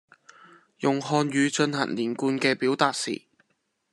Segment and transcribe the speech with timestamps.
[0.79, 3.27] 用漢語進行連貫嘅表達時